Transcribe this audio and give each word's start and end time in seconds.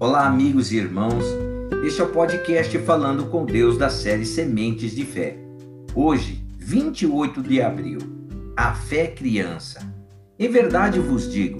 Olá, 0.00 0.26
amigos 0.26 0.72
e 0.72 0.78
irmãos. 0.78 1.26
Este 1.84 2.00
é 2.00 2.04
o 2.04 2.08
podcast 2.08 2.78
Falando 2.78 3.26
com 3.26 3.44
Deus 3.44 3.76
da 3.76 3.90
série 3.90 4.24
Sementes 4.24 4.92
de 4.92 5.04
Fé. 5.04 5.36
Hoje, 5.94 6.42
28 6.56 7.42
de 7.42 7.60
abril, 7.60 7.98
a 8.56 8.72
fé 8.72 9.08
criança. 9.08 9.78
Em 10.38 10.48
verdade 10.48 10.98
vos 10.98 11.30
digo: 11.30 11.58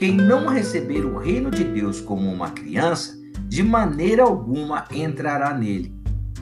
quem 0.00 0.16
não 0.16 0.48
receber 0.48 1.04
o 1.04 1.16
reino 1.16 1.48
de 1.48 1.62
Deus 1.62 2.00
como 2.00 2.28
uma 2.28 2.50
criança, 2.50 3.16
de 3.46 3.62
maneira 3.62 4.24
alguma 4.24 4.86
entrará 4.90 5.54
nele. 5.54 5.94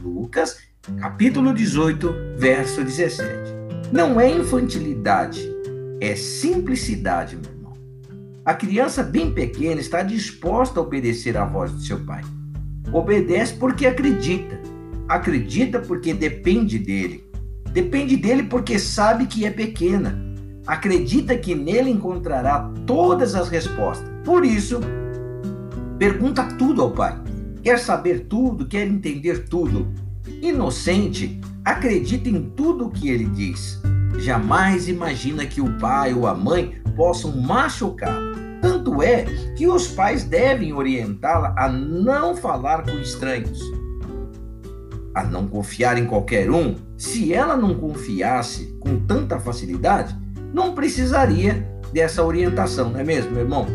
Lucas, 0.02 0.60
capítulo 0.98 1.52
18, 1.52 2.10
verso 2.38 2.82
17. 2.82 3.28
Não 3.92 4.18
é 4.18 4.30
infantilidade, 4.30 5.46
é 6.00 6.16
simplicidade, 6.16 7.36
meu 7.36 7.53
a 8.44 8.52
criança 8.52 9.02
bem 9.02 9.32
pequena 9.32 9.80
está 9.80 10.02
disposta 10.02 10.78
a 10.78 10.82
obedecer 10.82 11.34
à 11.34 11.46
voz 11.46 11.72
do 11.72 11.80
seu 11.80 12.00
pai. 12.00 12.22
Obedece 12.92 13.54
porque 13.54 13.86
acredita. 13.86 14.60
Acredita 15.08 15.80
porque 15.80 16.12
depende 16.12 16.78
dele. 16.78 17.24
Depende 17.72 18.16
dele 18.18 18.42
porque 18.42 18.78
sabe 18.78 19.24
que 19.26 19.46
é 19.46 19.50
pequena. 19.50 20.22
Acredita 20.66 21.36
que 21.38 21.54
nele 21.54 21.90
encontrará 21.90 22.70
todas 22.86 23.34
as 23.34 23.48
respostas. 23.48 24.08
Por 24.24 24.44
isso, 24.44 24.78
pergunta 25.98 26.44
tudo 26.58 26.82
ao 26.82 26.90
pai. 26.90 27.18
Quer 27.62 27.78
saber 27.78 28.26
tudo, 28.28 28.66
quer 28.66 28.86
entender 28.86 29.48
tudo. 29.48 29.88
Inocente, 30.42 31.40
acredita 31.64 32.28
em 32.28 32.42
tudo 32.50 32.86
o 32.86 32.90
que 32.90 33.08
ele 33.08 33.24
diz. 33.24 33.80
Jamais 34.18 34.88
imagina 34.88 35.44
que 35.46 35.60
o 35.60 35.78
pai 35.78 36.14
ou 36.14 36.26
a 36.26 36.34
mãe 36.34 36.80
possam 36.96 37.36
machucá-la 37.36 38.34
tanto 38.64 39.02
é 39.02 39.24
que 39.54 39.66
os 39.66 39.88
pais 39.88 40.24
devem 40.24 40.72
orientá-la 40.72 41.54
a 41.54 41.68
não 41.68 42.34
falar 42.34 42.82
com 42.82 42.92
estranhos, 42.92 43.60
a 45.14 45.22
não 45.22 45.46
confiar 45.46 45.98
em 45.98 46.06
qualquer 46.06 46.50
um. 46.50 46.74
Se 46.96 47.34
ela 47.34 47.58
não 47.58 47.74
confiasse 47.74 48.74
com 48.80 48.98
tanta 49.00 49.38
facilidade, 49.38 50.16
não 50.50 50.74
precisaria 50.74 51.68
dessa 51.92 52.24
orientação, 52.24 52.88
não 52.88 53.00
é 53.00 53.04
mesmo, 53.04 53.32
meu 53.32 53.42
irmão? 53.42 53.66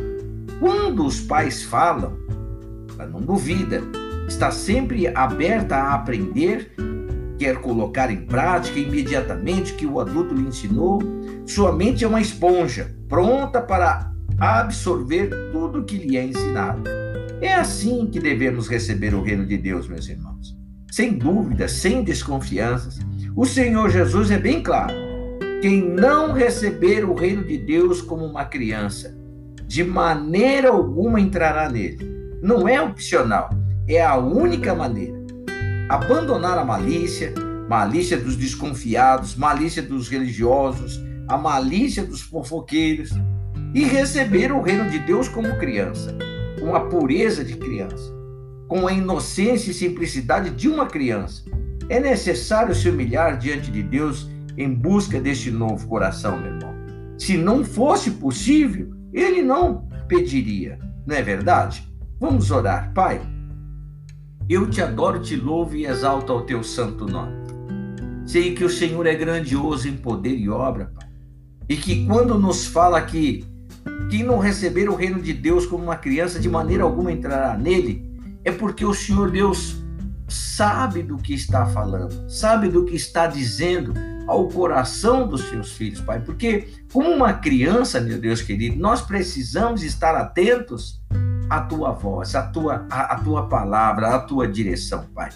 Quando 0.59 1.05
os 1.05 1.21
pais 1.21 1.61
falam, 1.61 2.17
ela 2.97 3.07
não 3.07 3.21
duvida, 3.21 3.83
está 4.27 4.49
sempre 4.49 5.05
aberta 5.07 5.75
a 5.75 5.93
aprender, 5.93 6.73
quer 7.39 7.61
colocar 7.61 8.11
em 8.11 8.25
prática 8.25 8.77
imediatamente 8.77 9.73
que 9.73 9.85
o 9.85 9.99
adulto 9.99 10.35
lhe 10.35 10.47
ensinou. 10.47 10.99
Sua 11.47 11.71
mente 11.71 12.03
é 12.03 12.07
uma 12.07 12.19
esponja, 12.19 12.93
pronta 13.07 13.61
para 13.61 14.11
absorver 14.37 15.29
tudo 15.51 15.85
que 15.85 15.97
lhe 15.97 16.17
é 16.17 16.25
ensinado. 16.25 16.83
É 17.41 17.53
assim 17.53 18.07
que 18.07 18.19
devemos 18.19 18.67
receber 18.67 19.15
o 19.15 19.21
reino 19.21 19.45
de 19.45 19.57
Deus, 19.57 19.87
meus 19.87 20.07
irmãos. 20.09 20.57
Sem 20.91 21.13
dúvida, 21.13 21.69
sem 21.69 22.03
desconfianças. 22.03 22.99
O 23.35 23.45
Senhor 23.45 23.89
Jesus 23.89 24.29
é 24.29 24.37
bem 24.37 24.61
claro. 24.61 24.93
Quem 25.61 25.81
não 25.81 26.33
receber 26.33 27.05
o 27.05 27.13
reino 27.13 27.43
de 27.43 27.57
Deus 27.57 28.01
como 28.01 28.25
uma 28.25 28.43
criança, 28.45 29.17
de 29.65 29.83
maneira 29.83 30.69
alguma 30.69 31.21
entrará 31.21 31.69
nele. 31.69 32.09
Não 32.41 32.67
é 32.67 32.81
opcional, 32.81 33.49
é 33.87 34.03
a 34.03 34.17
única 34.17 34.75
maneira. 34.75 35.18
Abandonar 35.89 36.55
a 36.55 36.63
malícia, 36.63 37.33
malícia 37.67 38.15
dos 38.15 38.35
desconfiados, 38.35 39.35
malícia 39.35 39.81
dos 39.81 40.07
religiosos, 40.07 41.01
a 41.27 41.35
malícia 41.35 42.05
dos 42.05 42.21
fofoqueiros, 42.21 43.09
e 43.73 43.83
receber 43.85 44.51
o 44.51 44.61
reino 44.61 44.87
de 44.87 44.99
Deus 44.99 45.27
como 45.27 45.57
criança, 45.57 46.15
com 46.59 46.75
a 46.75 46.81
pureza 46.81 47.43
de 47.43 47.55
criança, 47.55 48.13
com 48.67 48.87
a 48.87 48.93
inocência 48.93 49.71
e 49.71 49.73
simplicidade 49.73 50.51
de 50.51 50.67
uma 50.67 50.85
criança. 50.85 51.43
É 51.89 51.99
necessário 51.99 52.75
se 52.75 52.87
humilhar 52.87 53.39
diante 53.39 53.71
de 53.71 53.81
Deus 53.81 54.29
em 54.55 54.71
busca 54.71 55.19
deste 55.19 55.49
novo 55.49 55.87
coração, 55.87 56.39
meu 56.39 56.53
irmão. 56.53 56.75
Se 57.17 57.35
não 57.35 57.65
fosse 57.65 58.11
possível, 58.11 58.91
ele 59.11 59.41
não 59.41 59.87
pediria, 60.07 60.77
não 61.03 61.15
é 61.15 61.23
verdade? 61.23 61.83
Vamos 62.19 62.51
orar, 62.51 62.93
Pai. 62.93 63.19
Eu 64.49 64.67
te 64.67 64.81
adoro, 64.81 65.21
te 65.21 65.35
louvo 65.35 65.75
e 65.75 65.85
exalto 65.85 66.31
ao 66.31 66.41
teu 66.41 66.63
santo 66.63 67.05
nome. 67.05 67.33
Sei 68.25 68.55
que 68.55 68.63
o 68.63 68.69
Senhor 68.69 69.05
é 69.05 69.13
grandioso 69.13 69.87
em 69.87 69.95
poder 69.95 70.35
e 70.35 70.49
obra, 70.49 70.91
Pai. 70.95 71.07
E 71.69 71.77
que 71.77 72.07
quando 72.07 72.35
nos 72.35 72.65
fala 72.65 72.99
que 72.99 73.45
quem 74.09 74.23
não 74.23 74.39
receber 74.39 74.89
o 74.89 74.95
reino 74.95 75.21
de 75.21 75.33
Deus 75.33 75.67
como 75.67 75.83
uma 75.83 75.97
criança, 75.97 76.39
de 76.39 76.49
maneira 76.49 76.83
alguma 76.83 77.11
entrará 77.11 77.55
nele, 77.55 78.03
é 78.43 78.51
porque 78.51 78.83
o 78.83 78.91
Senhor 78.91 79.29
Deus 79.29 79.83
sabe 80.27 81.03
do 81.03 81.17
que 81.17 81.35
está 81.35 81.67
falando, 81.67 82.27
sabe 82.27 82.69
do 82.69 82.85
que 82.85 82.95
está 82.95 83.27
dizendo 83.27 83.93
ao 84.25 84.47
coração 84.47 85.27
dos 85.27 85.41
seus 85.41 85.73
filhos, 85.73 86.01
Pai. 86.01 86.21
Porque, 86.21 86.69
como 86.91 87.11
uma 87.11 87.33
criança, 87.33 88.01
meu 88.01 88.19
Deus 88.19 88.41
querido, 88.41 88.79
nós 88.79 88.99
precisamos 88.99 89.83
estar 89.83 90.15
atentos 90.15 90.98
à 91.49 91.61
tua 91.61 91.91
voz, 91.91 92.35
à 92.35 92.43
tua, 92.43 92.85
à, 92.89 93.13
à 93.13 93.19
tua 93.19 93.47
palavra, 93.47 94.15
à 94.15 94.19
tua 94.19 94.47
direção, 94.47 95.05
Pai. 95.13 95.29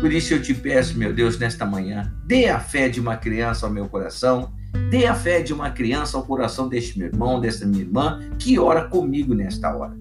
Por 0.00 0.12
isso 0.12 0.34
eu 0.34 0.42
te 0.42 0.54
peço, 0.54 0.98
meu 0.98 1.12
Deus, 1.12 1.38
nesta 1.38 1.66
manhã, 1.66 2.12
dê 2.24 2.48
a 2.48 2.58
fé 2.58 2.88
de 2.88 3.00
uma 3.00 3.16
criança 3.16 3.66
ao 3.66 3.72
meu 3.72 3.88
coração 3.88 4.52
Dê 4.90 5.06
a 5.06 5.14
fé 5.14 5.42
de 5.42 5.52
uma 5.52 5.70
criança 5.70 6.16
ao 6.16 6.24
coração 6.24 6.68
deste 6.68 6.98
meu 6.98 7.08
irmão, 7.08 7.40
desta 7.40 7.66
minha 7.66 7.82
irmã, 7.82 8.20
que 8.38 8.58
ora 8.58 8.84
comigo 8.84 9.34
nesta 9.34 9.74
hora. 9.74 9.96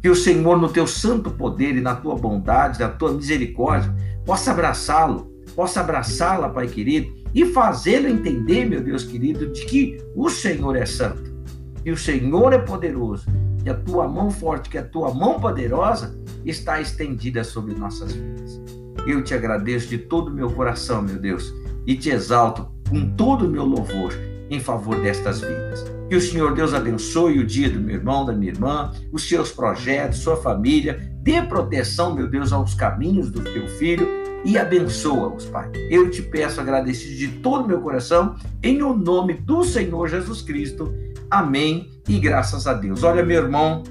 Que 0.00 0.08
o 0.08 0.14
Senhor, 0.14 0.58
no 0.58 0.68
teu 0.68 0.86
santo 0.86 1.30
poder 1.30 1.76
e 1.76 1.80
na 1.80 1.94
tua 1.94 2.14
bondade, 2.14 2.78
na 2.78 2.88
tua 2.88 3.12
misericórdia, 3.12 3.94
possa 4.24 4.52
abraçá-lo, 4.52 5.32
possa 5.54 5.80
abraçá-la, 5.80 6.48
Pai 6.48 6.68
querido, 6.68 7.12
e 7.34 7.44
fazê-lo 7.46 8.08
entender, 8.08 8.64
meu 8.64 8.80
Deus 8.80 9.04
querido, 9.04 9.52
de 9.52 9.64
que 9.66 9.98
o 10.14 10.28
Senhor 10.28 10.76
é 10.76 10.86
santo, 10.86 11.34
que 11.82 11.90
o 11.90 11.96
Senhor 11.96 12.52
é 12.52 12.58
poderoso, 12.58 13.26
que 13.66 13.70
a 13.70 13.74
tua 13.74 14.06
mão 14.06 14.30
forte, 14.30 14.70
que 14.70 14.78
a 14.78 14.84
tua 14.84 15.12
mão 15.12 15.40
poderosa 15.40 16.16
está 16.44 16.80
estendida 16.80 17.42
sobre 17.42 17.74
nossas 17.74 18.12
vidas. 18.12 18.60
Eu 19.04 19.24
te 19.24 19.34
agradeço 19.34 19.88
de 19.88 19.98
todo 19.98 20.28
o 20.28 20.32
meu 20.32 20.48
coração, 20.52 21.02
meu 21.02 21.18
Deus, 21.18 21.52
e 21.84 21.96
te 21.96 22.10
exalto 22.10 22.68
com 22.88 23.10
todo 23.16 23.44
o 23.44 23.48
meu 23.48 23.64
louvor 23.64 24.12
em 24.48 24.60
favor 24.60 25.00
destas 25.00 25.40
vidas. 25.40 25.84
Que 26.08 26.14
o 26.14 26.20
Senhor 26.20 26.54
Deus 26.54 26.72
abençoe 26.74 27.40
o 27.40 27.44
dia 27.44 27.68
do 27.68 27.80
meu 27.80 27.96
irmão, 27.96 28.24
da 28.24 28.32
minha 28.32 28.52
irmã, 28.52 28.92
os 29.10 29.28
seus 29.28 29.50
projetos, 29.50 30.20
sua 30.20 30.36
família. 30.36 31.12
Dê 31.20 31.42
proteção, 31.42 32.14
meu 32.14 32.28
Deus, 32.28 32.52
aos 32.52 32.72
caminhos 32.72 33.32
do 33.32 33.40
teu 33.40 33.66
filho 33.66 34.06
e 34.44 34.56
abençoa-os, 34.56 35.46
Pai. 35.46 35.72
Eu 35.90 36.08
te 36.08 36.22
peço 36.22 36.60
agradecido 36.60 37.16
de 37.16 37.26
todo 37.38 37.64
o 37.64 37.66
meu 37.66 37.80
coração, 37.80 38.36
em 38.62 38.80
o 38.80 38.94
nome 38.94 39.34
do 39.34 39.64
Senhor 39.64 40.06
Jesus 40.06 40.40
Cristo. 40.40 40.94
Amém 41.28 41.95
e 42.08 42.18
graças 42.18 42.66
a 42.66 42.74
Deus. 42.74 43.02
Olha, 43.02 43.24
meu 43.24 43.42
irmão, 43.42 43.82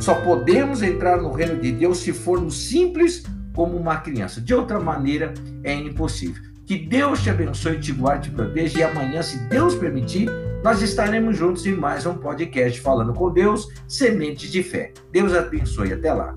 só 0.00 0.14
podemos 0.14 0.82
entrar 0.82 1.20
no 1.20 1.32
reino 1.32 1.60
de 1.60 1.72
Deus 1.72 1.98
se 1.98 2.12
formos 2.12 2.68
simples 2.68 3.24
como 3.54 3.76
uma 3.76 3.96
criança. 3.96 4.40
De 4.40 4.54
outra 4.54 4.78
maneira, 4.78 5.32
é 5.64 5.74
impossível. 5.74 6.42
Que 6.66 6.76
Deus 6.76 7.22
te 7.22 7.30
abençoe, 7.30 7.78
te 7.78 7.92
guarde, 7.92 8.28
te 8.28 8.34
proteja. 8.34 8.78
E 8.78 8.82
amanhã, 8.82 9.22
se 9.22 9.38
Deus 9.48 9.74
permitir, 9.74 10.28
nós 10.62 10.82
estaremos 10.82 11.36
juntos 11.36 11.64
em 11.66 11.74
mais 11.74 12.04
um 12.06 12.14
podcast 12.14 12.80
falando 12.80 13.14
com 13.14 13.32
Deus, 13.32 13.68
Sementes 13.88 14.50
de 14.50 14.62
Fé. 14.62 14.92
Deus 15.12 15.32
abençoe. 15.32 15.92
Até 15.92 16.12
lá. 16.12 16.34